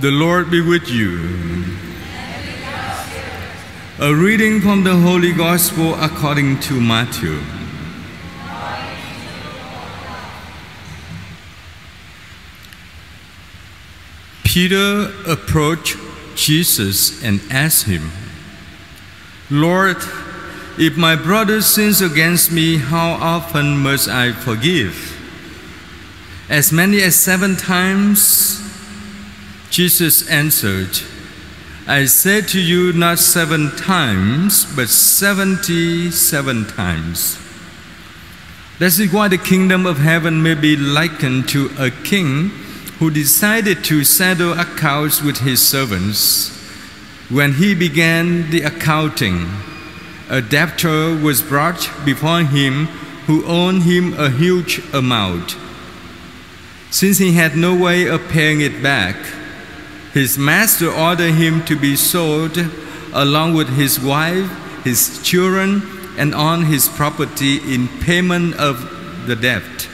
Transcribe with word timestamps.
The 0.00 0.10
Lord 0.10 0.50
be 0.50 0.60
with 0.60 0.90
you. 0.90 1.64
A 4.00 4.12
reading 4.12 4.60
from 4.60 4.82
the 4.82 4.96
Holy 4.96 5.32
Gospel 5.32 5.94
according 5.94 6.58
to 6.60 6.80
Matthew. 6.80 7.38
Peter 14.42 15.12
approached 15.28 15.96
Jesus 16.34 17.22
and 17.22 17.40
asked 17.48 17.86
him, 17.86 18.10
Lord, 19.48 19.98
if 20.76 20.96
my 20.96 21.14
brother 21.14 21.62
sins 21.62 22.00
against 22.00 22.50
me, 22.50 22.78
how 22.78 23.12
often 23.12 23.78
must 23.78 24.08
I 24.08 24.32
forgive? 24.32 25.16
As 26.48 26.72
many 26.72 27.00
as 27.00 27.14
seven 27.14 27.54
times? 27.54 28.63
Jesus 29.74 30.30
answered, 30.30 31.00
I 31.88 32.04
say 32.04 32.42
to 32.42 32.60
you, 32.60 32.92
not 32.92 33.18
seven 33.18 33.74
times, 33.74 34.72
but 34.76 34.88
seventy 34.88 36.12
seven 36.12 36.64
times. 36.64 37.40
That 38.78 38.96
is 38.96 39.12
why 39.12 39.26
the 39.26 39.36
kingdom 39.36 39.84
of 39.84 39.98
heaven 39.98 40.44
may 40.44 40.54
be 40.54 40.76
likened 40.76 41.48
to 41.48 41.72
a 41.76 41.90
king 41.90 42.50
who 43.00 43.10
decided 43.10 43.82
to 43.86 44.04
settle 44.04 44.52
accounts 44.52 45.20
with 45.20 45.38
his 45.38 45.60
servants. 45.60 46.50
When 47.28 47.54
he 47.54 47.74
began 47.74 48.52
the 48.52 48.62
accounting, 48.62 49.48
a 50.30 50.40
debtor 50.40 51.16
was 51.16 51.42
brought 51.42 51.90
before 52.04 52.44
him 52.44 52.86
who 53.26 53.44
owed 53.44 53.82
him 53.82 54.14
a 54.20 54.30
huge 54.30 54.80
amount. 54.94 55.56
Since 56.92 57.18
he 57.18 57.32
had 57.32 57.56
no 57.56 57.74
way 57.74 58.06
of 58.06 58.28
paying 58.28 58.60
it 58.60 58.80
back, 58.80 59.16
his 60.14 60.38
master 60.38 60.88
ordered 60.88 61.32
him 61.32 61.64
to 61.64 61.74
be 61.74 61.96
sold 61.96 62.56
along 63.12 63.54
with 63.54 63.68
his 63.68 63.98
wife, 63.98 64.48
his 64.84 65.20
children, 65.24 65.82
and 66.16 66.32
all 66.32 66.58
his 66.60 66.88
property 66.88 67.56
in 67.74 67.88
payment 68.00 68.54
of 68.54 69.26
the 69.26 69.34
debt. 69.34 69.88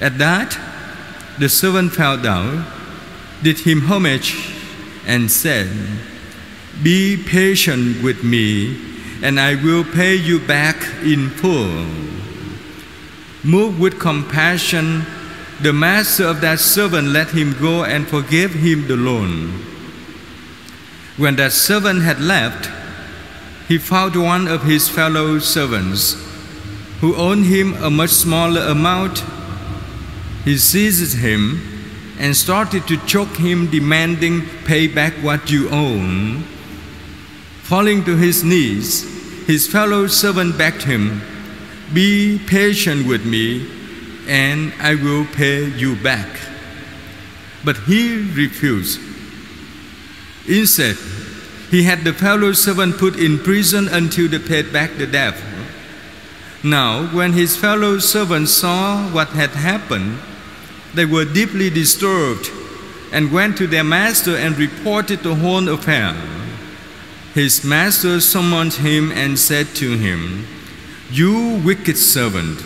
At 0.00 0.16
that, 0.16 0.58
the 1.38 1.50
servant 1.50 1.92
fell 1.92 2.16
down, 2.16 2.64
did 3.42 3.58
him 3.58 3.82
homage, 3.82 4.54
and 5.06 5.30
said, 5.30 5.68
Be 6.82 7.22
patient 7.22 8.02
with 8.02 8.24
me, 8.24 8.80
and 9.22 9.38
I 9.38 9.62
will 9.62 9.84
pay 9.84 10.14
you 10.14 10.40
back 10.40 10.76
in 11.02 11.28
full. 11.28 11.86
Moved 13.44 13.78
with 13.78 14.00
compassion, 14.00 15.04
the 15.60 15.72
master 15.72 16.24
of 16.24 16.40
that 16.40 16.60
servant 16.60 17.08
let 17.08 17.30
him 17.30 17.56
go 17.60 17.84
and 17.84 18.06
forgave 18.06 18.52
him 18.52 18.86
the 18.88 18.96
loan. 18.96 19.52
When 21.16 21.36
that 21.36 21.52
servant 21.52 22.02
had 22.02 22.20
left, 22.20 22.70
he 23.68 23.78
found 23.78 24.14
one 24.16 24.48
of 24.48 24.62
his 24.64 24.88
fellow 24.88 25.38
servants 25.38 26.22
who 27.00 27.16
owed 27.16 27.44
him 27.44 27.74
a 27.82 27.90
much 27.90 28.10
smaller 28.10 28.62
amount 28.62 29.22
he 30.46 30.56
seized 30.56 31.18
him 31.18 31.60
and 32.20 32.36
started 32.36 32.86
to 32.86 33.04
choke 33.04 33.36
him, 33.36 33.68
demanding, 33.68 34.42
Pay 34.64 34.86
back 34.86 35.12
what 35.14 35.50
you 35.50 35.68
own. 35.70 36.44
Falling 37.62 38.04
to 38.04 38.16
his 38.16 38.44
knees, 38.44 39.02
his 39.48 39.66
fellow 39.66 40.06
servant 40.06 40.56
begged 40.56 40.84
him, 40.84 41.20
Be 41.92 42.40
patient 42.46 43.08
with 43.08 43.26
me, 43.26 43.68
and 44.26 44.72
I 44.80 44.94
will 44.94 45.24
pay 45.26 45.64
you 45.64 45.96
back. 45.96 46.28
But 47.64 47.76
he 47.78 48.30
refused. 48.32 49.00
Instead, 50.48 50.96
he 51.70 51.82
had 51.82 52.04
the 52.04 52.12
fellow 52.12 52.52
servant 52.52 52.98
put 52.98 53.16
in 53.16 53.38
prison 53.38 53.88
until 53.88 54.28
they 54.28 54.38
paid 54.38 54.72
back 54.72 54.96
the 54.96 55.06
debt. 55.06 55.34
Now, 56.62 57.06
when 57.08 57.32
his 57.32 57.56
fellow 57.56 57.98
servants 57.98 58.52
saw 58.52 59.08
what 59.10 59.28
had 59.28 59.50
happened, 59.50 60.18
they 60.94 61.04
were 61.04 61.24
deeply 61.24 61.70
disturbed 61.70 62.50
and 63.12 63.32
went 63.32 63.56
to 63.58 63.66
their 63.66 63.84
master 63.84 64.36
and 64.36 64.56
reported 64.56 65.20
the 65.20 65.34
whole 65.34 65.68
affair. 65.68 66.14
His 67.34 67.64
master 67.64 68.20
summoned 68.20 68.74
him 68.74 69.12
and 69.12 69.38
said 69.38 69.66
to 69.76 69.96
him, 69.96 70.46
You 71.10 71.60
wicked 71.64 71.98
servant, 71.98 72.62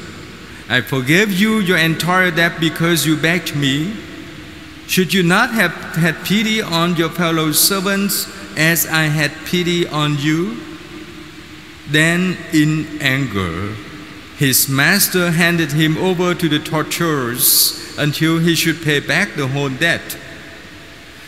I 0.71 0.83
forgave 0.83 1.33
you 1.33 1.59
your 1.59 1.79
entire 1.79 2.31
debt 2.31 2.61
because 2.61 3.05
you 3.05 3.17
begged 3.17 3.57
me. 3.57 3.93
Should 4.87 5.13
you 5.13 5.25
not 5.25 5.51
have 5.51 5.73
had 5.97 6.25
pity 6.25 6.63
on 6.63 6.95
your 6.95 7.09
fellow 7.09 7.51
servants 7.51 8.31
as 8.57 8.87
I 8.87 9.07
had 9.07 9.33
pity 9.47 9.89
on 9.89 10.17
you? 10.19 10.61
Then, 11.89 12.37
in 12.53 12.87
anger, 13.01 13.75
his 14.39 14.69
master 14.69 15.33
handed 15.33 15.73
him 15.73 15.99
over 15.99 16.37
to 16.37 16.49
the 16.49 16.61
torturers 16.61 17.93
until 17.99 18.39
he 18.39 18.55
should 18.55 18.81
pay 18.81 19.01
back 19.01 19.35
the 19.35 19.49
whole 19.49 19.71
debt. 19.71 20.17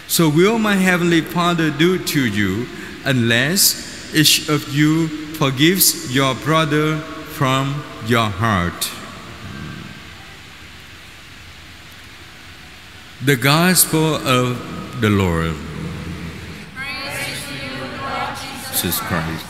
So 0.07 0.29
will 0.29 0.61
my 0.61 0.77
heavenly 0.77 1.21
Father 1.21 1.73
do 1.73 1.99
to 1.99 2.25
you 2.25 2.69
unless 3.05 4.15
each 4.15 4.49
of 4.49 4.69
you 4.73 5.09
forgives 5.35 6.15
your 6.15 6.37
brother 6.37 6.99
from 6.99 7.83
your 8.07 8.31
heart. 8.31 9.02
The 13.25 13.37
Gospel 13.37 14.17
of 14.17 15.01
the 15.01 15.09
Lord. 15.09 15.55
Praise 16.75 17.39
Jesus 18.73 18.99
Christ. 18.99 19.47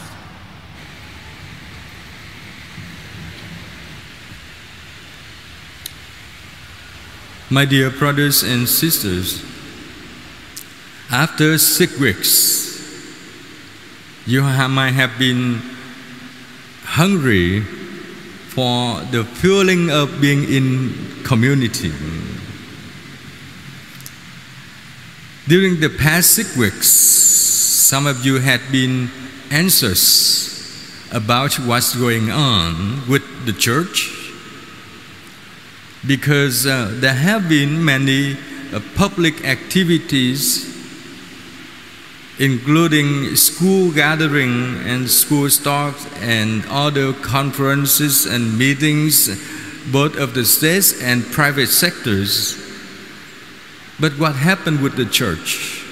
My 7.49 7.65
dear 7.65 7.89
brothers 7.89 8.43
and 8.43 8.69
sisters, 8.69 9.43
after 11.11 11.57
six 11.57 11.99
weeks, 11.99 12.79
you 14.27 14.43
ha- 14.43 14.69
might 14.69 14.93
have 14.93 15.19
been 15.19 15.63
hungry 16.85 17.63
for 18.51 19.01
the 19.13 19.25
feeling 19.25 19.91
of 19.91 20.21
being 20.21 20.45
in 20.45 21.25
community. 21.25 21.91
During 25.53 25.81
the 25.81 25.91
past 25.91 26.31
six 26.31 26.57
weeks, 26.57 26.89
some 26.89 28.07
of 28.07 28.25
you 28.25 28.39
had 28.41 28.63
been 28.73 29.11
anxious 29.51 31.13
about 31.13 31.53
what's 31.57 31.95
going 31.95 32.31
on 32.31 33.07
with 33.07 33.23
the 33.45 33.53
church 33.53 34.09
because 36.07 36.65
uh, 36.65 36.89
there 37.01 37.13
have 37.13 37.51
been 37.51 37.85
many 37.85 38.39
uh, 38.73 38.81
public 38.95 39.45
activities 39.45 40.73
including 42.39 43.37
school 43.37 43.93
gathering 43.93 44.79
and 44.87 45.07
school 45.11 45.51
talks 45.51 46.07
and 46.23 46.65
other 46.71 47.13
conferences 47.13 48.25
and 48.25 48.57
meetings 48.57 49.29
both 49.93 50.17
of 50.17 50.33
the 50.33 50.47
states 50.47 51.03
and 51.03 51.23
private 51.27 51.69
sectors 51.69 52.62
but 54.03 54.13
what 54.19 54.35
happened 54.35 54.83
with 54.83 54.97
the 54.97 55.07
church 55.07 55.83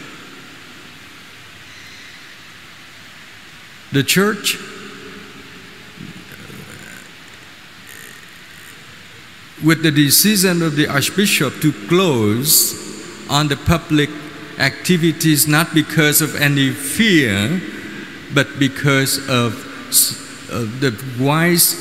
the 3.92 4.02
church 4.02 4.58
with 9.62 9.82
the 9.82 9.90
decision 9.90 10.62
of 10.62 10.76
the 10.76 10.86
Archbishop 10.86 11.60
to 11.60 11.72
close 11.88 12.74
on 13.28 13.48
the 13.48 13.56
public 13.56 14.10
activities 14.58 15.46
not 15.46 15.74
because 15.74 16.20
of 16.20 16.34
any 16.36 16.70
fear, 16.70 17.60
but 18.34 18.46
because 18.58 19.18
of, 19.28 19.54
of 20.50 20.80
the 20.80 20.92
wise 21.18 21.74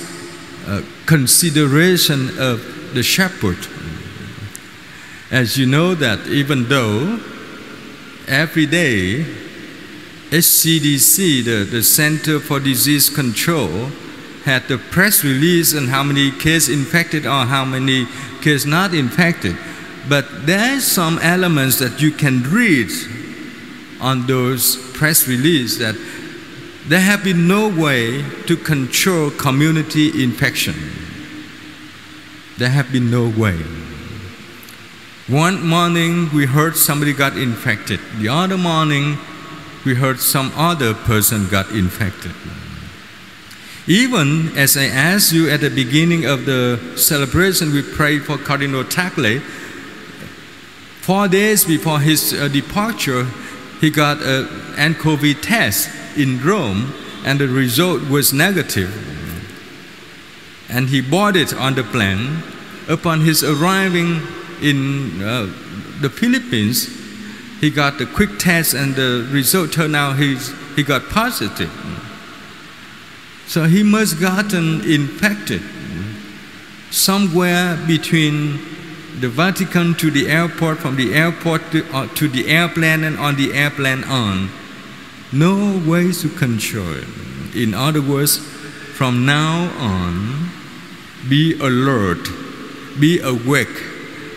uh, 0.67 0.81
consideration 1.05 2.29
of 2.39 2.93
the 2.93 3.03
shepherd. 3.03 3.57
As 5.31 5.57
you 5.57 5.67
know 5.67 5.93
that 5.93 6.25
even 6.27 6.67
though 6.69 7.19
every 8.27 8.65
day 8.65 9.25
HCDC, 10.31 11.43
the, 11.43 11.67
the 11.69 11.83
Center 11.83 12.39
for 12.39 12.59
Disease 12.59 13.09
Control, 13.09 13.89
had 14.43 14.67
the 14.67 14.77
press 14.77 15.23
release 15.23 15.75
on 15.75 15.87
how 15.87 16.03
many 16.03 16.31
cases 16.31 16.69
infected 16.69 17.25
or 17.25 17.45
how 17.45 17.63
many 17.65 18.07
cases 18.41 18.65
not 18.65 18.93
infected. 18.93 19.55
But 20.07 20.47
there 20.47 20.77
are 20.77 20.79
some 20.79 21.19
elements 21.19 21.77
that 21.79 22.01
you 22.01 22.11
can 22.11 22.43
read 22.43 22.89
on 24.01 24.25
those 24.25 24.77
press 24.93 25.27
release 25.27 25.77
that 25.77 25.95
there 26.87 27.01
have 27.01 27.23
been 27.23 27.47
no 27.47 27.67
way 27.69 28.23
to 28.47 28.57
control 28.57 29.29
community 29.29 30.23
infection. 30.23 30.73
There 32.57 32.69
have 32.69 32.91
been 32.91 33.11
no 33.11 33.29
way. 33.29 33.59
One 35.29 35.67
morning 35.67 36.33
we 36.33 36.47
heard 36.47 36.75
somebody 36.75 37.13
got 37.13 37.37
infected. 37.37 37.99
The 38.17 38.29
other 38.29 38.57
morning 38.57 39.19
we 39.85 39.93
heard 39.93 40.19
some 40.19 40.51
other 40.55 40.95
person 40.95 41.47
got 41.49 41.69
infected. 41.69 42.31
Even 43.85 44.57
as 44.57 44.75
I 44.75 44.85
asked 44.85 45.31
you 45.31 45.47
at 45.47 45.61
the 45.61 45.69
beginning 45.69 46.25
of 46.25 46.45
the 46.45 46.79
celebration, 46.95 47.71
we 47.71 47.83
prayed 47.83 48.23
for 48.23 48.39
Cardinal 48.39 48.83
Tagle. 48.83 49.39
Four 51.01 51.27
days 51.27 51.63
before 51.63 51.99
his 51.99 52.33
uh, 52.33 52.47
departure, 52.47 53.27
he 53.81 53.91
got 53.91 54.17
an 54.23 54.47
nCoV 54.95 55.43
test 55.43 55.91
in 56.17 56.41
Rome, 56.43 56.91
and 57.23 57.39
the 57.39 57.47
result 57.47 58.01
was 58.09 58.33
negative. 58.33 58.89
And 60.69 60.89
he 60.89 61.01
boarded 61.01 61.53
on 61.53 61.75
the 61.75 61.83
plane. 61.83 62.41
Upon 62.87 63.21
his 63.21 63.43
arriving 63.43 64.23
in 64.61 65.21
uh, 65.21 65.45
the 66.01 66.09
Philippines, 66.09 66.87
he 67.59 67.69
got 67.69 67.97
the 67.97 68.05
quick 68.05 68.39
test, 68.39 68.73
and 68.73 68.95
the 68.95 69.27
result 69.31 69.73
turned 69.73 69.95
out 69.95 70.17
he's, 70.17 70.53
he 70.75 70.83
got 70.83 71.09
positive. 71.09 71.71
So 73.47 73.65
he 73.65 73.83
must 73.83 74.19
gotten 74.19 74.81
infected 74.89 75.61
somewhere 76.91 77.77
between 77.87 78.59
the 79.19 79.27
Vatican 79.27 79.95
to 79.95 80.09
the 80.09 80.29
airport, 80.29 80.77
from 80.77 80.95
the 80.95 81.13
airport 81.13 81.71
to, 81.71 81.85
uh, 81.93 82.07
to 82.15 82.27
the 82.27 82.47
airplane, 82.47 83.03
and 83.03 83.17
on 83.17 83.35
the 83.35 83.53
airplane 83.53 84.03
on. 84.05 84.49
No 85.31 85.81
way 85.85 86.11
to 86.11 86.29
control. 86.29 87.03
In 87.53 87.73
other 87.73 88.01
words, 88.01 88.37
from 88.37 89.25
now 89.25 89.69
on, 89.77 90.49
be 91.27 91.59
alert, 91.59 92.29
be 92.99 93.19
awake. 93.19 93.83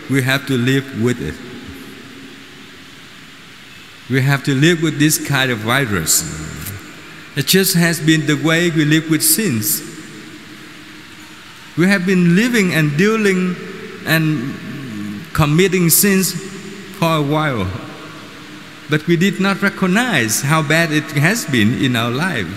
We 0.09 0.21
have 0.21 0.45
to 0.47 0.57
live 0.57 1.01
with 1.01 1.21
it. 1.21 1.35
We 4.09 4.21
have 4.21 4.43
to 4.45 4.53
live 4.53 4.81
with 4.81 4.99
this 4.99 5.25
kind 5.27 5.49
of 5.51 5.59
virus. 5.59 6.23
It 7.35 7.47
just 7.47 7.75
has 7.75 7.99
been 7.99 8.25
the 8.27 8.35
way 8.35 8.69
we 8.69 8.85
live 8.85 9.09
with 9.09 9.23
sins. 9.23 9.81
We 11.77 11.87
have 11.87 12.05
been 12.05 12.35
living 12.35 12.73
and 12.73 12.95
dealing 12.97 13.55
and 14.05 14.53
committing 15.33 15.89
sins 15.89 16.33
for 16.99 17.17
a 17.17 17.21
while. 17.21 17.67
But 18.89 19.07
we 19.07 19.15
did 19.15 19.39
not 19.39 19.61
recognize 19.61 20.41
how 20.41 20.61
bad 20.61 20.91
it 20.91 21.09
has 21.13 21.45
been 21.45 21.81
in 21.83 21.95
our 21.95 22.11
life. 22.11 22.47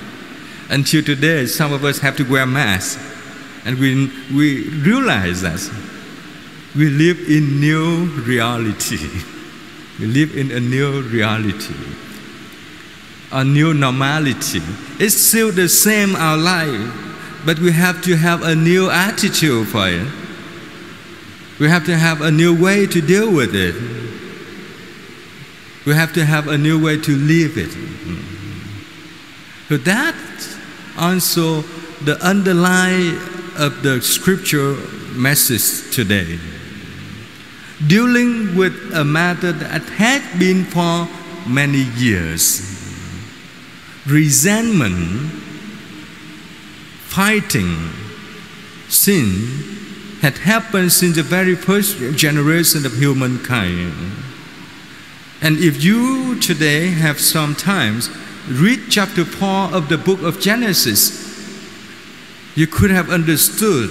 Until 0.69 1.03
today, 1.03 1.47
some 1.47 1.73
of 1.73 1.85
us 1.85 2.01
have 2.01 2.17
to 2.17 2.25
wear 2.25 2.45
masks. 2.45 3.01
And 3.65 3.79
we, 3.79 4.11
we 4.35 4.69
realize 4.69 5.41
that 5.43 5.61
we 6.77 6.91
live 6.91 7.19
in 7.31 7.59
new 7.59 8.05
reality. 8.27 9.09
We 9.99 10.07
live 10.07 10.37
in 10.37 10.51
a 10.51 10.61
new 10.61 11.01
reality, 11.03 11.75
a 13.33 13.43
new 13.43 13.73
normality. 13.73 14.61
It's 14.99 15.15
still 15.15 15.53
the 15.53 15.71
same 15.71 16.15
our 16.15 16.37
life, 16.37 16.93
but 17.47 17.59
we 17.61 17.73
have 17.73 18.03
to 18.03 18.17
have 18.17 18.43
a 18.43 18.55
new 18.55 18.91
attitude 18.91 19.69
for 19.69 19.89
it. 19.89 20.07
We 21.59 21.71
have 21.71 21.87
to 21.87 21.97
have 21.97 22.21
a 22.21 22.31
new 22.31 22.55
way 22.63 22.87
to 22.87 23.01
deal 23.01 23.35
with 23.35 23.55
it. 23.55 23.75
We 25.87 25.95
have 25.95 26.13
to 26.13 26.27
have 26.27 26.49
a 26.49 26.59
new 26.59 26.83
way 26.85 27.01
to 27.01 27.17
live 27.17 27.57
it. 27.57 27.73
So 29.71 29.79
that 29.79 30.15
also 30.99 31.63
the 32.05 32.19
underlying 32.21 33.17
of 33.57 33.83
the 33.83 34.03
scripture 34.03 34.77
message 35.15 35.95
today 35.95 36.39
dealing 37.85 38.57
with 38.57 38.75
a 38.95 39.05
matter 39.05 39.53
that 39.53 39.83
had 39.83 40.39
been 40.39 40.65
for 40.65 41.09
many 41.47 41.83
years. 41.97 42.73
Resentment, 44.07 45.31
fighting, 47.09 47.91
sin 48.89 50.17
had 50.23 50.39
happened 50.39 50.91
since 50.93 51.17
the 51.17 51.23
very 51.23 51.55
first 51.55 51.99
generation 52.17 52.87
of 52.87 52.95
humankind. 52.95 53.93
And 55.43 55.59
if 55.59 55.85
you 55.85 56.41
today 56.41 56.89
have 56.89 57.21
some 57.21 57.55
times, 57.55 58.09
read 58.49 58.81
chapter 58.89 59.25
4 59.25 59.75
of 59.75 59.89
the 59.89 59.99
book 59.99 60.23
of 60.23 60.41
Genesis, 60.41 61.25
you 62.55 62.67
could 62.67 62.91
have 62.91 63.11
understood 63.11 63.91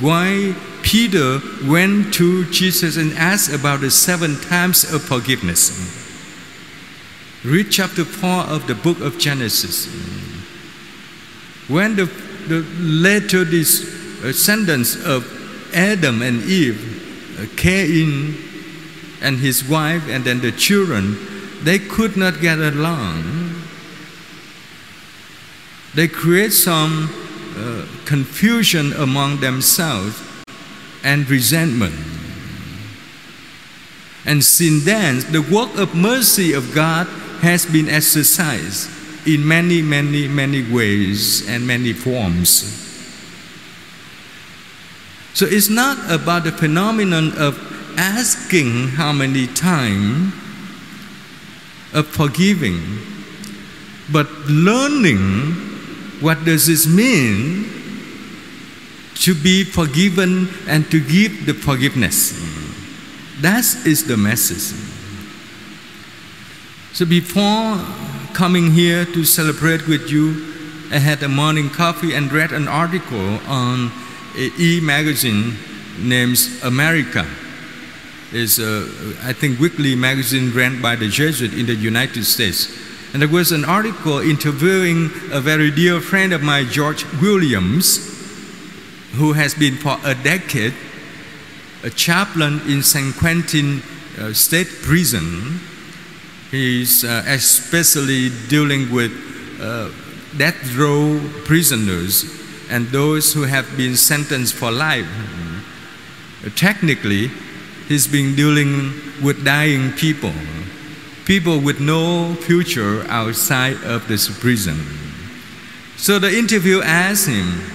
why 0.00 0.54
Peter 0.84 1.40
went 1.64 2.12
to 2.12 2.44
Jesus 2.50 2.98
and 2.98 3.14
asked 3.14 3.50
about 3.50 3.80
the 3.80 3.90
seven 3.90 4.38
times 4.42 4.84
of 4.84 5.02
forgiveness. 5.02 5.72
Read 7.42 7.70
chapter 7.70 8.04
4 8.04 8.44
of 8.44 8.66
the 8.66 8.74
book 8.74 9.00
of 9.00 9.18
Genesis. 9.18 9.86
When 11.68 11.96
the, 11.96 12.04
the 12.48 12.60
later 12.78 13.46
descendants 13.46 15.02
of 15.06 15.26
Adam 15.74 16.20
and 16.20 16.42
Eve 16.42 17.40
uh, 17.40 17.46
Cain 17.56 18.36
and 19.22 19.38
his 19.38 19.66
wife 19.66 20.06
and 20.10 20.22
then 20.22 20.40
the 20.42 20.52
children, 20.52 21.16
they 21.64 21.78
could 21.78 22.14
not 22.14 22.42
get 22.42 22.58
along. 22.58 23.54
They 25.94 26.08
create 26.08 26.52
some 26.52 27.08
uh, 27.56 27.86
confusion 28.04 28.92
among 28.92 29.40
themselves 29.40 30.33
and 31.04 31.28
resentment. 31.30 31.94
And 34.26 34.42
since 34.42 34.84
then, 34.84 35.20
the 35.30 35.42
work 35.42 35.76
of 35.76 35.94
mercy 35.94 36.54
of 36.54 36.74
God 36.74 37.06
has 37.42 37.66
been 37.66 37.88
exercised 37.88 38.90
in 39.26 39.46
many, 39.46 39.82
many, 39.82 40.26
many 40.28 40.62
ways 40.72 41.46
and 41.48 41.66
many 41.66 41.92
forms. 41.92 42.80
So 45.34 45.46
it's 45.46 45.68
not 45.68 45.98
about 46.10 46.44
the 46.44 46.52
phenomenon 46.52 47.32
of 47.36 47.58
asking 47.98 48.88
how 48.88 49.12
many 49.12 49.46
times 49.48 50.32
of 51.92 52.06
forgiving, 52.06 52.80
but 54.10 54.30
learning 54.46 55.52
what 56.20 56.44
does 56.44 56.66
this 56.66 56.86
mean 56.86 57.70
to 59.14 59.34
be 59.34 59.64
forgiven 59.64 60.48
and 60.66 60.90
to 60.90 61.00
give 61.00 61.46
the 61.46 61.54
forgiveness. 61.54 62.32
That 63.40 63.64
is 63.86 64.06
the 64.06 64.16
message. 64.16 64.78
So 66.92 67.04
before 67.04 67.78
coming 68.34 68.70
here 68.70 69.04
to 69.04 69.24
celebrate 69.24 69.86
with 69.88 70.10
you, 70.10 70.54
I 70.90 70.98
had 70.98 71.22
a 71.22 71.28
morning 71.28 71.70
coffee 71.70 72.14
and 72.14 72.30
read 72.32 72.52
an 72.52 72.68
article 72.68 73.40
on 73.48 73.90
a 74.36 74.50
e 74.58 74.80
magazine 74.80 75.56
named 75.98 76.38
America. 76.62 77.26
It's 78.32 78.58
a, 78.58 78.86
I 79.22 79.32
think, 79.32 79.58
weekly 79.60 79.94
magazine 79.94 80.52
ran 80.52 80.80
by 80.82 80.96
the 80.96 81.08
Jesuit 81.08 81.54
in 81.54 81.66
the 81.66 81.74
United 81.74 82.24
States. 82.24 82.68
And 83.12 83.22
there 83.22 83.28
was 83.28 83.52
an 83.52 83.64
article 83.64 84.18
interviewing 84.18 85.10
a 85.32 85.40
very 85.40 85.70
dear 85.70 86.00
friend 86.00 86.32
of 86.32 86.42
mine, 86.42 86.68
George 86.68 87.04
Williams, 87.20 88.13
who 89.16 89.32
has 89.32 89.54
been 89.54 89.76
for 89.76 89.98
a 90.04 90.14
decade 90.14 90.74
a 91.84 91.90
chaplain 91.90 92.62
in 92.66 92.82
San 92.82 93.12
Quentin 93.12 93.82
uh, 94.18 94.32
State 94.32 94.68
Prison. 94.82 95.60
He's 96.50 97.04
uh, 97.04 97.22
especially 97.26 98.30
dealing 98.48 98.90
with 98.90 99.12
uh, 99.60 99.90
death 100.38 100.74
row 100.76 101.20
prisoners 101.44 102.24
and 102.70 102.86
those 102.86 103.34
who 103.34 103.42
have 103.42 103.76
been 103.76 103.96
sentenced 103.96 104.54
for 104.54 104.70
life. 104.70 105.06
Technically, 106.56 107.28
he's 107.86 108.06
been 108.06 108.34
dealing 108.34 108.94
with 109.22 109.44
dying 109.44 109.92
people, 109.92 110.32
people 111.26 111.60
with 111.60 111.80
no 111.80 112.34
future 112.34 113.04
outside 113.08 113.76
of 113.84 114.08
this 114.08 114.28
prison. 114.40 114.78
So 115.96 116.18
the 116.18 116.34
interview 116.34 116.80
asked 116.80 117.28
him, 117.28 117.73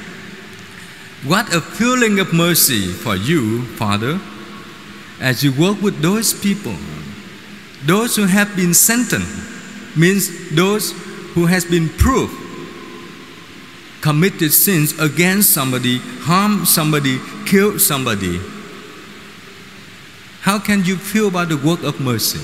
what 1.24 1.54
a 1.54 1.62
feeling 1.62 2.20
of 2.20 2.34
mercy 2.34 2.88
for 2.88 3.16
you, 3.16 3.64
Father, 3.76 4.20
as 5.20 5.44
you 5.44 5.52
work 5.52 5.82
with 5.82 6.02
those 6.02 6.34
people. 6.34 6.76
Those 7.86 8.16
who 8.16 8.26
have 8.26 8.56
been 8.56 8.74
sentenced 8.74 9.98
means 9.98 10.56
those 10.56 10.92
who 11.34 11.46
has 11.46 11.66
been 11.66 11.90
proved 11.90 12.34
committed 14.02 14.52
sins 14.54 14.98
against 15.00 15.52
somebody, 15.52 15.98
harmed 16.22 16.68
somebody, 16.68 17.20
killed 17.46 17.82
somebody. 17.82 18.40
How 20.42 20.58
can 20.58 20.86
you 20.86 20.96
feel 20.96 21.28
about 21.28 21.50
the 21.50 21.58
work 21.58 21.84
of 21.84 22.00
mercy? 22.00 22.40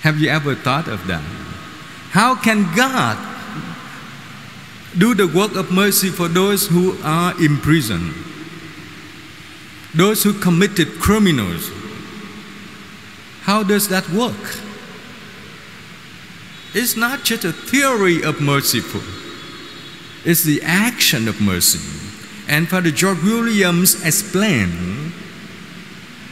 Have 0.00 0.18
you 0.18 0.30
ever 0.30 0.54
thought 0.54 0.88
of 0.88 1.06
that? 1.06 1.22
How 2.10 2.34
can 2.34 2.74
God 2.74 3.35
do 4.98 5.14
the 5.14 5.26
work 5.26 5.54
of 5.56 5.70
mercy 5.70 6.08
for 6.08 6.28
those 6.28 6.66
who 6.66 6.96
are 7.02 7.34
in 7.42 7.58
prison. 7.58 8.14
those 9.96 10.22
who 10.22 10.32
committed 10.34 11.00
criminals. 11.00 11.70
How 13.42 13.62
does 13.62 13.88
that 13.88 14.08
work? 14.10 14.60
It's 16.74 16.96
not 16.96 17.24
just 17.24 17.44
a 17.44 17.52
theory 17.52 18.22
of 18.22 18.40
merciful, 18.40 19.00
it's 20.24 20.44
the 20.44 20.60
action 20.62 21.28
of 21.28 21.40
mercy. 21.40 21.80
And 22.48 22.68
Father 22.68 22.90
George 22.90 23.22
Williams 23.22 24.04
explained 24.04 25.12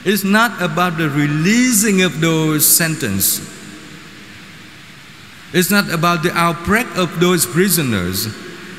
it's 0.04 0.22
not 0.22 0.60
about 0.60 0.98
the 0.98 1.08
releasing 1.08 2.02
of 2.02 2.20
those 2.20 2.66
sentences. 2.66 3.50
It's 5.52 5.70
not 5.70 5.88
about 5.90 6.22
the 6.22 6.32
outbreak 6.36 6.86
of 6.96 7.20
those 7.20 7.46
prisoners. 7.46 8.26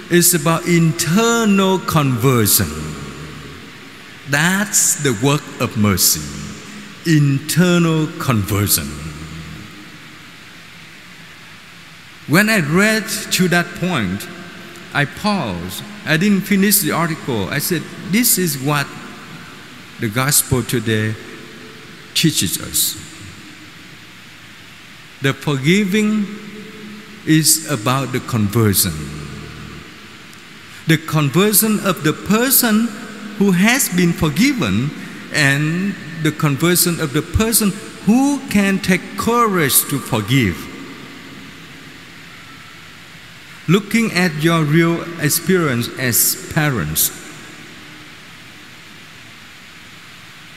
It's 0.09 0.33
about 0.35 0.67
internal 0.67 1.79
conversion. 1.79 2.69
That's 4.29 5.01
the 5.01 5.17
work 5.23 5.41
of 5.59 5.77
mercy. 5.77 6.21
Internal 7.05 8.07
conversion. 8.19 8.87
When 12.27 12.49
I 12.49 12.59
read 12.59 13.07
to 13.33 13.47
that 13.49 13.65
point, 13.75 14.27
I 14.93 15.05
paused. 15.05 15.83
I 16.05 16.17
didn't 16.17 16.41
finish 16.41 16.79
the 16.79 16.91
article. 16.91 17.49
I 17.49 17.59
said, 17.59 17.81
This 18.09 18.37
is 18.37 18.57
what 18.57 18.87
the 19.99 20.09
gospel 20.09 20.63
today 20.63 21.15
teaches 22.13 22.61
us. 22.61 22.93
The 25.21 25.33
forgiving 25.33 26.25
is 27.25 27.69
about 27.71 28.11
the 28.11 28.19
conversion. 28.19 29.24
The 30.87 30.97
conversion 30.97 31.79
of 31.85 32.03
the 32.03 32.13
person 32.13 32.87
who 33.37 33.51
has 33.51 33.89
been 33.89 34.13
forgiven 34.13 34.91
and 35.33 35.95
the 36.23 36.31
conversion 36.31 36.99
of 36.99 37.13
the 37.13 37.21
person 37.21 37.71
who 38.05 38.39
can 38.49 38.79
take 38.79 39.01
courage 39.17 39.81
to 39.89 39.99
forgive. 39.99 40.57
Looking 43.67 44.11
at 44.13 44.31
your 44.43 44.63
real 44.63 45.01
experience 45.19 45.89
as 45.97 46.51
parents, 46.53 47.09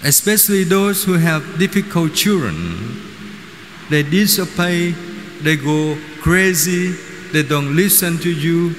especially 0.05 0.65
those 0.65 1.05
who 1.05 1.15
have 1.15 1.59
difficult 1.59 2.15
children, 2.15 3.01
they 3.89 4.03
disobey, 4.03 4.91
they 5.41 5.57
go 5.57 5.97
crazy, 6.21 6.93
they 7.33 7.43
don't 7.43 7.75
listen 7.75 8.19
to 8.19 8.31
you, 8.31 8.75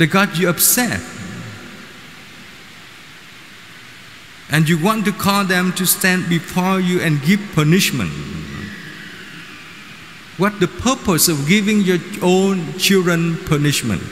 they 0.00 0.06
got 0.06 0.38
you 0.38 0.48
upset. 0.48 0.98
And 4.50 4.66
you 4.66 4.82
want 4.82 5.04
to 5.04 5.12
call 5.12 5.44
them 5.44 5.74
to 5.74 5.84
stand 5.84 6.26
before 6.26 6.80
you 6.80 7.02
and 7.02 7.20
give 7.20 7.38
punishment. 7.54 8.10
What 10.38 10.58
the 10.58 10.68
purpose 10.68 11.28
of 11.28 11.46
giving 11.46 11.82
your 11.82 11.98
own 12.22 12.78
children 12.78 13.36
punishment? 13.44 14.02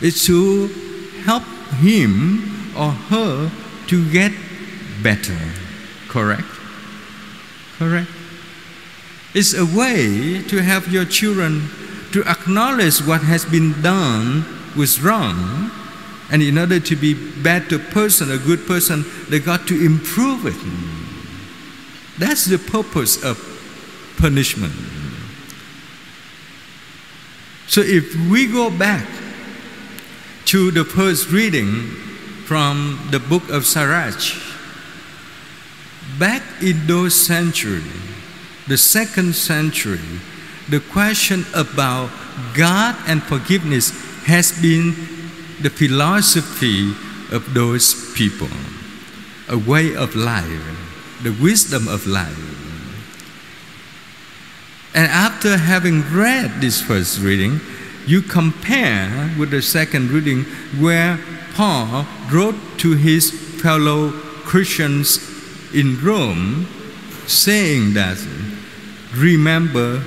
It's 0.00 0.26
to 0.26 0.68
help 1.24 1.42
him 1.80 2.72
or 2.76 2.92
her 2.92 3.50
to 3.88 4.12
get 4.12 4.30
better. 5.02 5.36
Correct? 6.06 6.46
Correct? 7.78 8.10
It's 9.34 9.54
a 9.54 9.66
way 9.66 10.40
to 10.44 10.62
have 10.62 10.86
your 10.86 11.04
children 11.04 11.68
to 12.12 12.24
acknowledge 12.24 13.00
what 13.00 13.22
has 13.22 13.44
been 13.44 13.80
done 13.82 14.44
was 14.76 15.00
wrong 15.00 15.70
and 16.30 16.42
in 16.42 16.56
order 16.56 16.80
to 16.80 16.96
be 16.96 17.14
better 17.42 17.78
person 17.78 18.30
a 18.30 18.38
good 18.38 18.66
person 18.66 19.04
they 19.28 19.38
got 19.38 19.66
to 19.66 19.84
improve 19.84 20.46
it. 20.46 22.18
That's 22.18 22.44
the 22.46 22.58
purpose 22.58 23.22
of 23.24 23.38
punishment. 24.18 24.72
So 27.66 27.80
if 27.80 28.14
we 28.30 28.46
go 28.46 28.70
back 28.70 29.08
to 30.46 30.70
the 30.70 30.84
first 30.84 31.30
reading 31.30 31.82
from 32.44 33.08
the 33.10 33.18
book 33.18 33.48
of 33.48 33.64
Sirach 33.64 34.22
back 36.18 36.42
in 36.62 36.86
those 36.86 37.14
centuries 37.14 38.02
the 38.66 38.78
second 38.78 39.34
century, 39.34 39.98
the 40.68 40.80
question 40.80 41.44
about 41.54 42.10
God 42.54 42.96
and 43.06 43.22
forgiveness 43.22 43.90
has 44.24 44.52
been 44.60 44.94
the 45.60 45.70
philosophy 45.70 46.92
of 47.34 47.54
those 47.54 48.12
people, 48.14 48.48
a 49.48 49.58
way 49.58 49.94
of 49.94 50.14
life, 50.14 51.22
the 51.22 51.32
wisdom 51.40 51.88
of 51.88 52.06
life. 52.06 52.52
And 54.94 55.06
after 55.06 55.56
having 55.56 56.02
read 56.12 56.60
this 56.60 56.82
first 56.82 57.20
reading, 57.20 57.60
you 58.06 58.20
compare 58.20 59.34
with 59.38 59.50
the 59.50 59.62
second 59.62 60.10
reading 60.10 60.44
where 60.80 61.18
Paul 61.54 62.06
wrote 62.30 62.56
to 62.78 62.92
his 62.92 63.30
fellow 63.62 64.10
Christians 64.44 65.18
in 65.72 65.98
Rome 66.04 66.66
saying 67.26 67.94
that 67.94 68.18
remember 69.14 70.02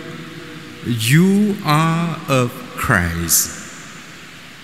you 0.86 1.58
are 1.66 2.20
of 2.30 2.52
Christ. 2.76 3.64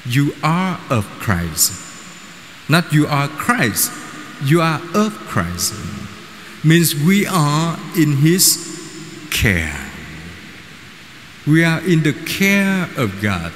You 0.06 0.34
are 0.44 0.80
of 0.90 1.06
Christ. 1.20 1.74
Not 2.70 2.94
you 2.94 3.08
are 3.08 3.28
Christ, 3.28 3.92
you 4.44 4.62
are 4.62 4.82
of 4.94 5.14
Christ. 5.28 5.74
Means 6.64 6.96
we 6.96 7.26
are 7.28 7.78
in 7.98 8.18
His 8.18 9.28
care. 9.32 9.76
We 11.48 11.64
are 11.64 11.82
in 11.82 12.04
the 12.04 12.14
care 12.14 12.88
of 12.98 13.22
God. 13.22 13.52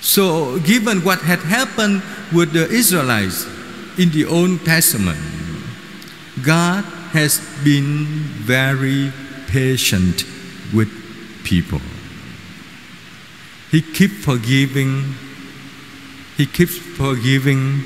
So, 0.00 0.60
given 0.60 1.02
what 1.02 1.20
had 1.20 1.40
happened 1.40 2.02
with 2.32 2.52
the 2.52 2.68
Israelites 2.68 3.46
in 3.98 4.10
the 4.10 4.26
Old 4.26 4.64
Testament, 4.64 5.18
God 6.44 6.84
has 7.12 7.40
been 7.64 8.04
very 8.44 9.12
patient 9.48 10.24
with 10.72 11.07
people. 11.48 11.80
He 13.70 13.80
keeps 13.80 14.22
forgiving, 14.22 15.14
he 16.36 16.44
keeps 16.44 16.76
forgiving, 16.76 17.84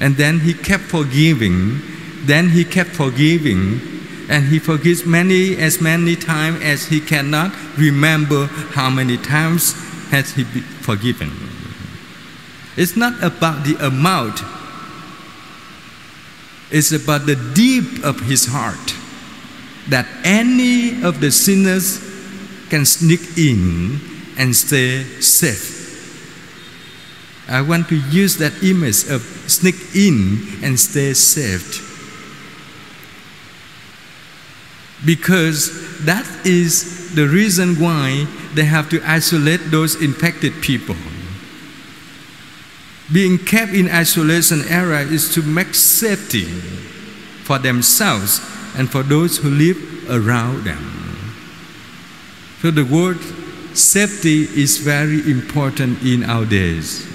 and 0.00 0.16
then 0.16 0.40
he 0.40 0.54
kept 0.54 0.84
forgiving, 0.84 1.80
then 2.26 2.50
he 2.50 2.64
kept 2.64 2.90
forgiving, 2.90 3.80
and 4.28 4.44
he 4.46 4.58
forgives 4.60 5.04
many 5.04 5.56
as 5.56 5.80
many 5.80 6.14
times 6.14 6.62
as 6.62 6.86
he 6.86 7.00
cannot 7.00 7.52
remember 7.76 8.46
how 8.46 8.88
many 8.88 9.16
times 9.16 9.72
has 10.10 10.32
he 10.34 10.44
been 10.44 10.62
forgiven. 10.62 11.30
It's 12.76 12.96
not 12.96 13.20
about 13.22 13.64
the 13.64 13.74
amount, 13.84 14.40
it's 16.70 16.92
about 16.92 17.26
the 17.26 17.36
deep 17.54 18.04
of 18.04 18.20
his 18.20 18.46
heart 18.46 18.94
that 19.88 20.06
any 20.24 21.02
of 21.02 21.20
the 21.20 21.30
sinners 21.30 22.05
can 22.70 22.84
sneak 22.84 23.38
in 23.38 24.00
and 24.38 24.54
stay 24.54 25.02
safe. 25.20 25.76
I 27.48 27.62
want 27.62 27.88
to 27.88 27.96
use 27.96 28.36
that 28.38 28.62
image 28.62 29.08
of 29.08 29.22
sneak 29.46 29.76
in 29.94 30.64
and 30.64 30.78
stay 30.78 31.12
saved. 31.14 31.82
Because 35.04 36.04
that 36.04 36.26
is 36.44 37.14
the 37.14 37.28
reason 37.28 37.76
why 37.76 38.26
they 38.54 38.64
have 38.64 38.90
to 38.90 39.00
isolate 39.04 39.70
those 39.70 40.00
infected 40.02 40.60
people. 40.60 40.96
Being 43.12 43.38
kept 43.38 43.72
in 43.72 43.88
isolation 43.88 44.62
area 44.68 45.06
is 45.06 45.32
to 45.34 45.42
make 45.42 45.74
safety 45.74 46.44
for 47.44 47.60
themselves 47.60 48.40
and 48.76 48.90
for 48.90 49.04
those 49.04 49.38
who 49.38 49.50
live 49.50 50.10
around 50.10 50.64
them. 50.64 51.05
So 52.62 52.70
the 52.70 52.84
word 52.84 53.18
safety 53.76 54.44
is 54.44 54.78
very 54.78 55.30
important 55.30 56.02
in 56.02 56.24
our 56.24 56.46
days. 56.46 57.06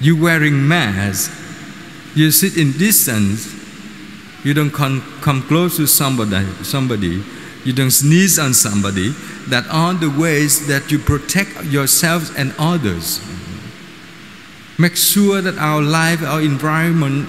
You 0.00 0.20
wearing 0.20 0.68
mask, 0.68 1.32
you 2.14 2.30
sit 2.30 2.56
in 2.56 2.72
distance, 2.72 3.52
you 4.44 4.54
don't 4.54 4.70
come, 4.70 5.02
come 5.22 5.42
close 5.42 5.76
to 5.78 5.86
somebody, 5.86 6.46
somebody, 6.62 7.24
you 7.64 7.72
don't 7.72 7.90
sneeze 7.90 8.38
on 8.38 8.54
somebody. 8.54 9.14
That 9.48 9.64
are 9.70 9.94
the 9.94 10.10
ways 10.10 10.66
that 10.66 10.90
you 10.90 10.98
protect 10.98 11.66
yourselves 11.66 12.34
and 12.36 12.52
others. 12.58 13.20
Make 14.76 14.96
sure 14.96 15.40
that 15.40 15.56
our 15.56 15.80
life, 15.80 16.22
our 16.22 16.42
environment 16.42 17.28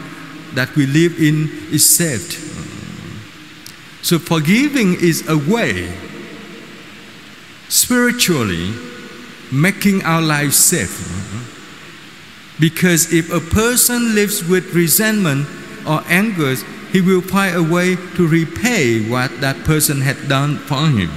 that 0.53 0.75
we 0.75 0.87
live 0.87 1.19
in 1.21 1.49
is 1.71 1.87
saved. 1.87 2.46
So 4.01 4.19
forgiving 4.19 4.95
is 4.95 5.27
a 5.27 5.37
way 5.37 5.91
spiritually 7.69 8.73
making 9.51 10.03
our 10.03 10.21
lives 10.21 10.57
safe. 10.57 10.95
Because 12.59 13.13
if 13.13 13.31
a 13.31 13.39
person 13.39 14.15
lives 14.15 14.47
with 14.47 14.73
resentment 14.73 15.47
or 15.87 16.01
anger, 16.07 16.55
he 16.91 17.01
will 17.01 17.21
find 17.21 17.55
a 17.55 17.63
way 17.63 17.95
to 18.15 18.27
repay 18.27 19.07
what 19.09 19.41
that 19.41 19.57
person 19.65 20.01
had 20.01 20.27
done 20.27 20.57
for 20.57 20.87
him. 20.87 21.11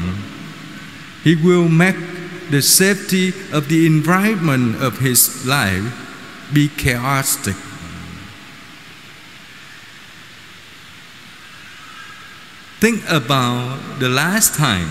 He 1.25 1.37
will 1.37 1.68
make 1.68 1.96
the 2.50 2.60
safety 2.60 3.28
of 3.52 3.68
the 3.68 3.87
environment 3.87 4.82
of 4.82 4.99
his 4.99 5.46
life 5.46 5.94
be 6.52 6.68
chaotic. 6.68 7.56
Think 12.80 13.04
about 13.10 13.99
the 13.99 14.08
last 14.08 14.54
time 14.54 14.88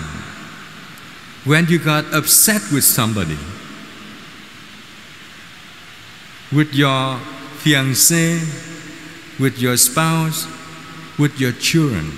when 1.44 1.66
you 1.66 1.80
got 1.80 2.04
upset 2.14 2.62
with 2.72 2.84
somebody, 2.84 3.36
with 6.52 6.72
your 6.72 7.18
fiancé, 7.58 8.38
with 9.40 9.58
your 9.58 9.76
spouse, 9.76 10.46
with 11.18 11.40
your 11.40 11.50
children. 11.50 12.12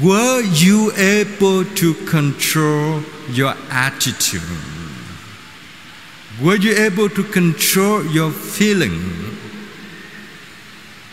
Were 0.00 0.40
you 0.40 0.92
able 0.92 1.64
to 1.64 1.94
control 2.06 3.02
your 3.30 3.54
attitude? 3.70 4.42
Were 6.40 6.56
you 6.56 6.76
able 6.76 7.08
to 7.08 7.24
control 7.24 8.04
your 8.06 8.30
feeling? 8.30 9.36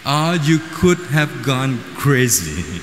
Or 0.06 0.36
you 0.36 0.60
could 0.74 1.00
have 1.12 1.44
gone 1.44 1.80
crazy. 1.96 2.82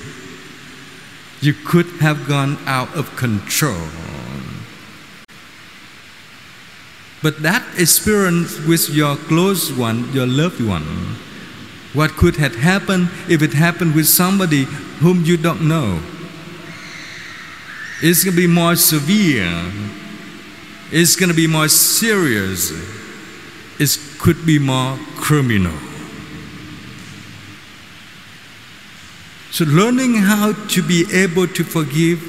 You 1.41 1.53
could 1.53 1.87
have 1.99 2.27
gone 2.27 2.57
out 2.65 2.95
of 2.95 3.15
control. 3.15 3.87
But 7.21 7.43
that 7.43 7.63
experience 7.77 8.59
with 8.65 8.89
your 8.89 9.15
close 9.15 9.71
one, 9.71 10.11
your 10.11 10.25
loved 10.25 10.59
one, 10.59 11.17
what 11.93 12.11
could 12.11 12.37
have 12.37 12.55
happened 12.55 13.09
if 13.29 13.41
it 13.41 13.53
happened 13.53 13.93
with 13.93 14.07
somebody 14.07 14.63
whom 14.99 15.23
you 15.23 15.37
don't 15.37 15.67
know? 15.67 16.01
It's 18.01 18.23
going 18.23 18.35
to 18.35 18.41
be 18.41 18.47
more 18.47 18.75
severe. 18.75 19.71
It's 20.91 21.15
going 21.15 21.29
to 21.29 21.35
be 21.35 21.45
more 21.45 21.67
serious. 21.67 22.71
It 23.79 23.99
could 24.19 24.43
be 24.45 24.57
more 24.57 24.97
criminal. 25.17 25.77
So, 29.51 29.65
learning 29.65 30.15
how 30.15 30.53
to 30.53 30.81
be 30.81 31.05
able 31.13 31.45
to 31.45 31.63
forgive 31.65 32.23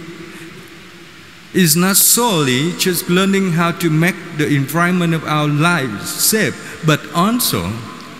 is 1.55 1.77
not 1.77 1.97
solely 1.97 2.73
just 2.79 3.09
learning 3.09 3.53
how 3.53 3.71
to 3.73 3.91
make 3.91 4.17
the 4.39 4.49
environment 4.49 5.15
of 5.15 5.25
our 5.25 5.47
lives 5.47 6.11
safe, 6.11 6.83
but 6.85 7.01
also, 7.15 7.73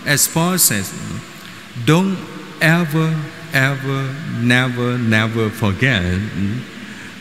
as 0.05 0.27
Paul 0.27 0.57
says, 0.57 0.93
don't 1.85 2.17
ever, 2.61 3.13
ever, 3.51 4.15
never, 4.39 4.97
never 4.97 5.49
forget 5.49 6.03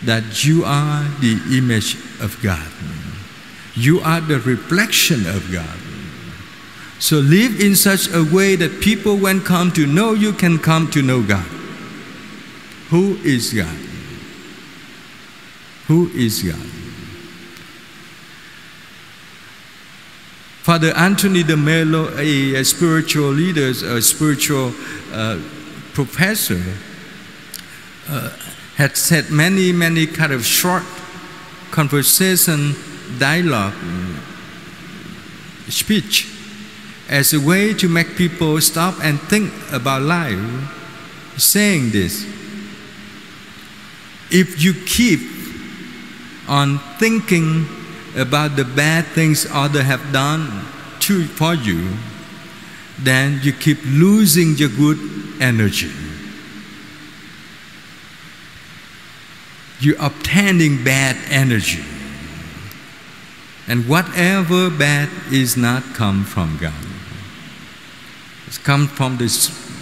that 0.04 0.44
you 0.44 0.64
are 0.64 1.02
the 1.20 1.40
image 1.56 1.94
of 2.20 2.38
God. 2.42 2.70
You 3.74 4.00
are 4.00 4.20
the 4.20 4.38
reflection 4.38 5.26
of 5.26 5.50
God. 5.50 5.78
So 7.00 7.16
live 7.16 7.60
in 7.60 7.74
such 7.74 8.08
a 8.12 8.22
way 8.22 8.54
that 8.54 8.80
people, 8.80 9.16
when 9.16 9.40
come 9.40 9.72
to 9.72 9.86
know 9.86 10.12
you, 10.12 10.32
can 10.32 10.58
come 10.58 10.88
to 10.92 11.02
know 11.02 11.22
God. 11.22 11.46
Who 12.92 13.16
is 13.24 13.54
God? 13.54 13.74
Who 15.88 16.10
is 16.10 16.42
God? 16.42 16.60
Father 20.60 20.94
Anthony 20.94 21.42
de 21.42 21.56
Mello, 21.56 22.10
a, 22.18 22.56
a 22.56 22.64
spiritual 22.66 23.30
leader, 23.30 23.68
a 23.68 24.02
spiritual 24.02 24.74
uh, 25.10 25.40
professor, 25.94 26.62
uh, 28.10 28.28
had 28.76 28.94
said 28.98 29.30
many, 29.30 29.72
many 29.72 30.06
kind 30.06 30.34
of 30.34 30.44
short 30.44 30.82
conversation, 31.70 32.74
dialogue, 33.18 33.72
speech 35.70 36.28
as 37.08 37.32
a 37.32 37.40
way 37.40 37.72
to 37.72 37.88
make 37.88 38.16
people 38.16 38.60
stop 38.60 39.02
and 39.02 39.18
think 39.18 39.50
about 39.72 40.02
life, 40.02 40.38
saying 41.38 41.90
this. 41.90 42.41
If 44.32 44.62
you 44.62 44.72
keep 44.72 45.20
on 46.48 46.78
thinking 46.98 47.66
about 48.16 48.56
the 48.56 48.64
bad 48.64 49.04
things 49.06 49.46
others 49.50 49.82
have 49.82 50.12
done 50.12 50.64
to, 51.00 51.24
for 51.24 51.54
you, 51.54 51.90
then 52.98 53.40
you 53.42 53.52
keep 53.52 53.78
losing 53.84 54.54
your 54.56 54.68
good 54.68 54.98
energy. 55.40 55.90
You're 59.80 60.00
obtaining 60.00 60.84
bad 60.84 61.16
energy. 61.28 61.82
And 63.66 63.88
whatever 63.88 64.70
bad 64.70 65.08
is 65.30 65.56
not 65.56 65.82
come 65.94 66.24
from 66.24 66.58
God. 66.58 66.74
It's 68.46 68.58
come 68.58 68.86
from 68.86 69.16
the 69.16 69.26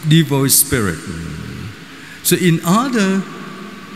evil 0.08 0.48
spirit. 0.48 0.98
So 2.22 2.36
in 2.36 2.64
order 2.64 3.22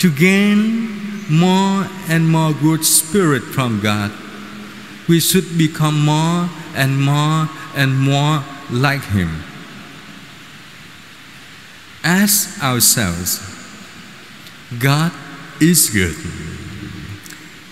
to 0.05 0.11
gain 0.11 0.91
more 1.31 1.89
and 2.11 2.29
more 2.29 2.53
good 2.53 2.85
spirit 2.85 3.43
from 3.43 3.81
God, 3.81 4.13
we 5.09 5.19
should 5.19 5.57
become 5.57 6.05
more 6.05 6.51
and 6.75 7.01
more 7.01 7.49
and 7.75 7.99
more 7.99 8.45
like 8.71 9.03
Him. 9.05 9.43
Ask 12.05 12.63
ourselves 12.63 13.41
God 14.79 15.11
is 15.59 15.89
good. 15.89 16.17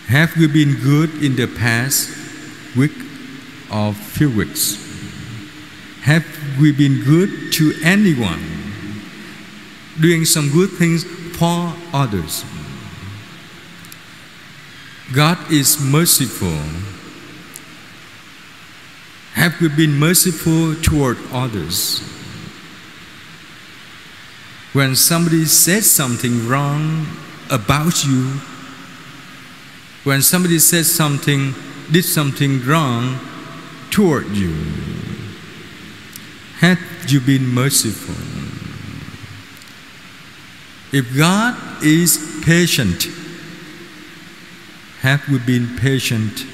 Have 0.07 0.35
we 0.39 0.47
been 0.47 0.81
good 0.81 1.23
in 1.23 1.37
the 1.37 1.49
past 1.49 2.17
week 2.75 2.97
or 3.71 3.93
few 3.93 4.31
weeks? 4.31 4.81
Have 6.05 6.25
we 6.59 6.73
been 6.73 7.05
good 7.05 7.53
to 7.53 7.75
anyone? 7.85 8.41
Doing 10.01 10.25
some 10.25 10.51
good 10.51 10.71
things 10.71 11.05
for 11.37 11.75
others? 11.93 12.45
God 15.15 15.39
is 15.53 15.81
merciful. 15.81 16.59
Have 19.35 19.61
we 19.61 19.69
been 19.69 19.99
merciful 19.99 20.75
toward 20.77 21.19
others? 21.33 22.01
When 24.73 24.97
somebody 24.97 25.45
says 25.45 25.91
something 25.91 26.49
wrong 26.49 27.07
about 27.51 28.05
you, 28.05 28.41
when 30.05 30.23
somebody 30.23 30.59
says 30.59 30.93
something, 30.93 31.55
did 31.91 32.05
something 32.05 32.65
wrong 32.65 33.21
toward 33.91 34.29
you, 34.29 34.55
have 36.61 36.79
you 37.09 37.21
been 37.21 37.47
merciful? 37.47 38.32
If 40.93 41.17
God 41.17 41.83
is 41.83 42.43
patient, 42.45 43.05
have 45.01 45.27
we 45.29 45.39
been 45.39 45.77
patient? 45.79 46.45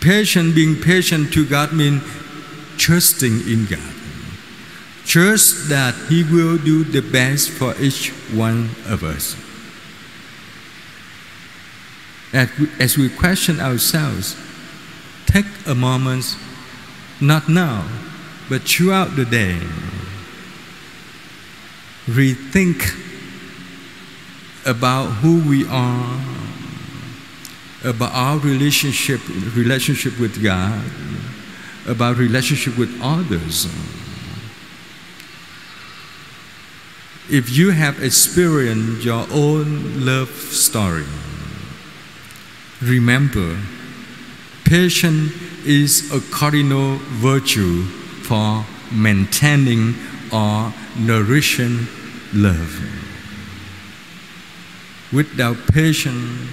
Patient, 0.00 0.54
being 0.54 0.76
patient 0.76 1.32
to 1.32 1.46
God 1.46 1.72
means 1.72 2.02
trusting 2.76 3.48
in 3.48 3.64
God. 3.64 3.94
Trust 5.06 5.68
that 5.70 5.94
He 6.08 6.22
will 6.24 6.58
do 6.58 6.84
the 6.84 7.00
best 7.00 7.50
for 7.50 7.74
each 7.80 8.10
one 8.32 8.70
of 8.86 9.02
us. 9.02 9.34
As 12.34 12.98
we, 12.98 13.08
question 13.08 13.60
ourselves, 13.60 14.36
take 15.26 15.46
a 15.66 15.74
moment, 15.74 16.36
not 17.20 17.48
now, 17.48 17.88
but 18.48 18.62
throughout 18.62 19.16
the 19.16 19.24
day, 19.24 19.60
rethink 22.06 23.00
about 24.66 25.06
who 25.06 25.48
we 25.48 25.66
are, 25.68 26.20
about 27.84 28.12
our 28.12 28.38
relationship 28.38 29.20
relationship 29.54 30.18
with 30.18 30.42
God, 30.42 30.84
about 31.86 32.16
relationship 32.16 32.76
with 32.78 32.90
others. 33.02 33.66
If 37.30 37.50
you 37.50 37.70
have 37.70 38.02
experienced 38.02 39.04
your 39.04 39.26
own 39.32 40.04
love 40.04 40.28
story, 40.28 41.06
remember, 42.82 43.58
patience 44.64 45.32
is 45.64 46.12
a 46.12 46.20
cardinal 46.30 46.96
virtue 47.20 47.84
for 48.24 48.64
maintaining 48.92 49.94
or 50.30 50.72
nourishing 50.96 51.86
love. 52.32 52.80
Without 55.12 55.56
patience, 55.72 56.50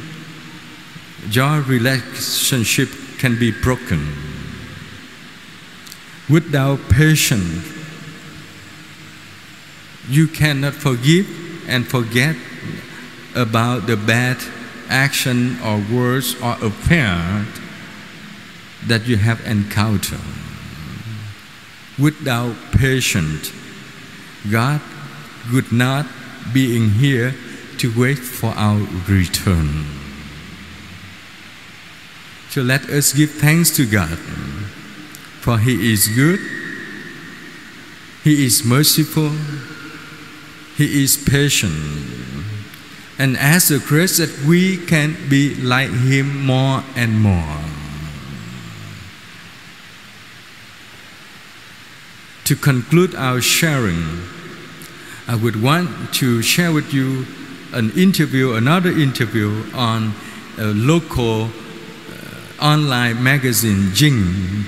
your 1.29 1.61
relationship 1.61 2.89
can 3.17 3.37
be 3.37 3.51
broken. 3.51 4.05
Without 6.29 6.79
patience, 6.89 7.67
you 10.09 10.27
cannot 10.27 10.73
forgive 10.73 11.27
and 11.67 11.87
forget 11.87 12.35
about 13.35 13.87
the 13.87 13.95
bad 13.95 14.37
action 14.89 15.57
or 15.61 15.83
words 15.91 16.35
or 16.41 16.57
affair 16.61 17.45
that 18.87 19.07
you 19.07 19.17
have 19.17 19.39
encountered. 19.45 20.19
Without 21.99 22.55
patience, 22.71 23.51
God 24.49 24.81
would 25.53 25.71
not 25.71 26.05
be 26.53 26.75
in 26.75 26.91
here 26.91 27.35
to 27.77 27.91
wait 27.99 28.19
for 28.19 28.49
our 28.49 28.79
return. 29.07 29.85
So 32.49 32.61
let 32.61 32.89
us 32.89 33.13
give 33.13 33.31
thanks 33.31 33.71
to 33.77 33.85
God, 33.85 34.17
for 35.41 35.57
He 35.57 35.91
is 35.93 36.07
good, 36.09 36.39
He 38.23 38.45
is 38.45 38.65
merciful, 38.65 39.31
He 40.75 41.03
is 41.03 41.17
patient, 41.17 41.73
and 43.17 43.37
ask 43.37 43.69
the 43.69 43.79
grace 43.79 44.17
that 44.17 44.45
we 44.45 44.77
can 44.85 45.15
be 45.29 45.55
like 45.55 45.91
Him 45.91 46.45
more 46.45 46.83
and 46.95 47.21
more. 47.21 47.70
To 52.45 52.55
conclude 52.55 53.15
our 53.15 53.39
sharing, 53.39 54.03
I 55.27 55.35
would 55.35 55.61
want 55.61 56.13
to 56.15 56.41
share 56.41 56.73
with 56.73 56.91
you 56.93 57.25
an 57.71 57.91
interview, 57.91 58.53
another 58.53 58.89
interview 58.89 59.63
on 59.73 60.13
a 60.57 60.73
local 60.73 61.43
uh, 61.45 61.49
online 62.65 63.23
magazine, 63.23 63.93
Jing. 63.93 64.65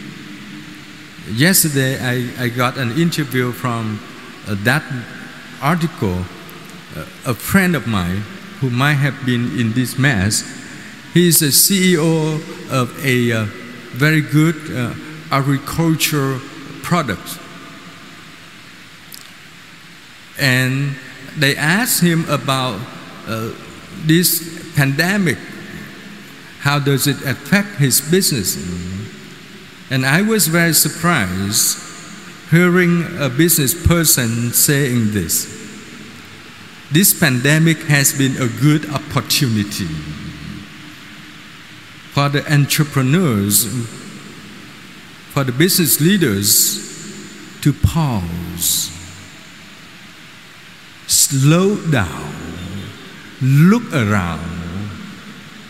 Yesterday, 1.32 2.00
I, 2.00 2.46
I 2.46 2.50
got 2.50 2.78
an 2.78 2.92
interview 2.92 3.52
from 3.52 4.00
uh, 4.48 4.56
that 4.64 4.84
article. 5.62 6.24
Uh, 6.96 7.06
a 7.26 7.34
friend 7.34 7.76
of 7.76 7.88
mine 7.88 8.24
who 8.60 8.70
might 8.70 8.94
have 8.94 9.26
been 9.26 9.60
in 9.60 9.74
this 9.74 9.98
mess, 9.98 10.44
he 11.14 11.28
is 11.28 11.42
a 11.42 11.48
CEO 11.48 12.36
of 12.72 13.04
a 13.04 13.32
uh, 13.32 13.46
very 13.94 14.22
good 14.22 14.56
uh, 14.72 14.94
agriculture 15.32 16.40
product 16.84 17.40
and 20.44 20.94
they 21.38 21.56
asked 21.56 22.04
him 22.04 22.30
about 22.30 22.78
uh, 23.28 23.52
this 24.06 24.74
pandemic. 24.76 25.38
How 26.60 26.80
does 26.80 27.08
it 27.08 27.16
affect 27.26 27.78
his 27.78 28.02
business? 28.02 28.58
And 29.90 30.06
I 30.06 30.22
was 30.22 30.48
very 30.48 30.74
surprised 30.74 31.80
hearing 32.52 33.06
a 33.20 33.30
business 33.30 33.74
person 33.88 34.52
saying 34.52 35.12
this. 35.12 35.48
This 36.92 37.18
pandemic 37.18 37.78
has 37.84 38.12
been 38.12 38.36
a 38.36 38.50
good 38.62 38.90
opportunity 38.90 39.88
for 42.12 42.28
the 42.28 42.44
entrepreneurs, 42.54 43.66
for 45.32 45.46
the 45.46 45.54
business 45.54 46.02
leaders 46.02 47.62
to 47.62 47.72
pause 47.72 49.03
slow 51.08 51.76
down, 51.92 52.34
look 53.42 53.84
around, 53.94 54.42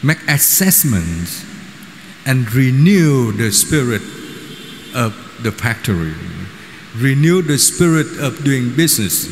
make 0.03 0.21
assessments, 0.27 1.45
and 2.25 2.51
renew 2.53 3.31
the 3.31 3.51
spirit 3.51 4.01
of 4.95 5.13
the 5.41 5.51
factory, 5.51 6.13
renew 6.95 7.41
the 7.41 7.57
spirit 7.57 8.07
of 8.19 8.43
doing 8.43 8.75
business, 8.75 9.27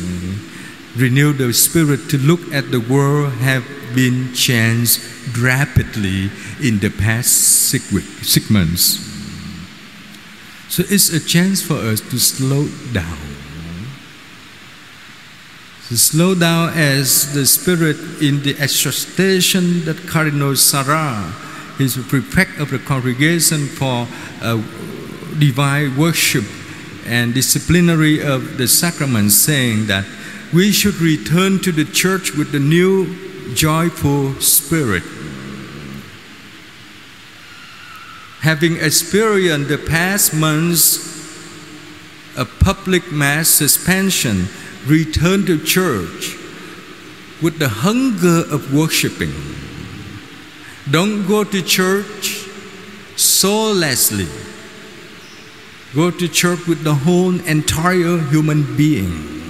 renew 0.96 1.32
the 1.32 1.52
spirit 1.52 2.10
to 2.10 2.18
look 2.18 2.40
at 2.52 2.70
the 2.70 2.80
world 2.80 3.32
have 3.34 3.64
been 3.94 4.32
changed 4.34 5.00
rapidly 5.38 6.30
in 6.60 6.78
the 6.80 6.90
past 6.90 7.68
six, 7.70 7.92
weeks, 7.92 8.28
six 8.28 8.50
months. 8.50 9.08
So 10.68 10.82
it's 10.88 11.12
a 11.12 11.20
chance 11.20 11.62
for 11.62 11.76
us 11.76 12.00
to 12.00 12.18
slow 12.18 12.66
down 12.92 13.31
slow 15.98 16.34
down 16.34 16.70
as 16.70 17.34
the 17.34 17.44
spirit 17.44 17.96
in 18.22 18.42
the 18.42 18.56
exhortation 18.58 19.84
that 19.84 19.96
Cardinal 20.06 20.54
Sarah, 20.56 21.32
his 21.76 21.96
prefect 21.96 22.58
of 22.60 22.70
the 22.70 22.78
congregation 22.78 23.66
for 23.66 24.06
uh, 24.40 24.56
divine 25.38 25.96
worship 25.96 26.44
and 27.04 27.34
disciplinary 27.34 28.22
of 28.22 28.58
the 28.58 28.68
sacraments, 28.68 29.34
saying 29.34 29.86
that 29.86 30.04
we 30.52 30.70
should 30.70 30.94
return 30.96 31.58
to 31.60 31.72
the 31.72 31.84
church 31.84 32.32
with 32.36 32.52
the 32.52 32.60
new 32.60 33.54
joyful 33.54 34.34
spirit. 34.40 35.02
Having 38.40 38.76
experienced 38.76 39.68
the 39.68 39.78
past 39.78 40.34
months 40.34 41.12
of 42.36 42.48
public 42.60 43.10
mass 43.12 43.48
suspension 43.48 44.48
return 44.86 45.46
to 45.46 45.62
church 45.64 46.36
with 47.42 47.58
the 47.58 47.68
hunger 47.68 48.44
of 48.54 48.74
worshiping. 48.74 49.32
Don't 50.90 51.26
go 51.26 51.44
to 51.44 51.62
church 51.62 52.46
soullessly. 53.16 54.28
Go 55.94 56.10
to 56.10 56.28
church 56.28 56.66
with 56.66 56.82
the 56.84 56.94
whole 56.94 57.38
entire 57.46 58.18
human 58.30 58.76
being. 58.76 59.42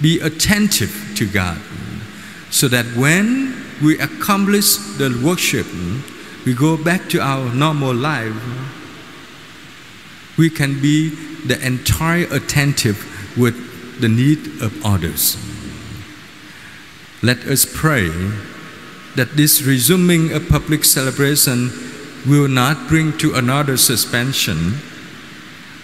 Be 0.00 0.20
attentive 0.20 1.12
to 1.16 1.26
God 1.26 1.58
so 2.50 2.68
that 2.68 2.86
when 2.96 3.54
we 3.82 3.98
accomplish 3.98 4.76
the 4.98 5.20
worship, 5.24 5.66
we 6.44 6.54
go 6.54 6.76
back 6.76 7.08
to 7.10 7.20
our 7.20 7.52
normal 7.54 7.94
life, 7.94 8.34
we 10.36 10.50
can 10.50 10.80
be 10.80 11.10
the 11.46 11.58
entire 11.64 12.26
attentive 12.30 13.36
with 13.36 13.56
the 14.00 14.08
need 14.08 14.62
of 14.62 14.84
others. 14.84 15.36
Let 17.22 17.38
us 17.46 17.66
pray 17.66 18.08
that 19.16 19.36
this 19.36 19.62
resuming 19.62 20.32
a 20.32 20.40
public 20.40 20.84
celebration 20.84 21.70
will 22.26 22.48
not 22.48 22.88
bring 22.88 23.16
to 23.18 23.34
another 23.34 23.76
suspension, 23.76 24.74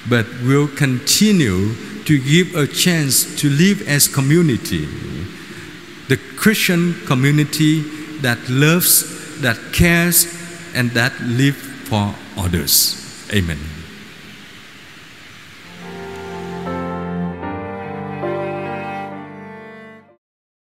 but 0.09 0.27
will 0.43 0.69
continue 0.69 1.75
to 2.05 2.19
give 2.21 2.55
a 2.55 2.67
chance 2.67 3.35
to 3.41 3.49
live 3.51 3.87
as 3.89 4.07
community, 4.07 4.87
the 6.09 6.19
Christian 6.37 6.95
community 7.07 7.81
that 8.21 8.39
loves, 8.49 9.41
that 9.41 9.59
cares, 9.73 10.27
and 10.75 10.91
that 10.93 11.19
lives 11.23 11.59
for 11.89 12.15
others. 12.37 13.27
Amen. 13.33 13.59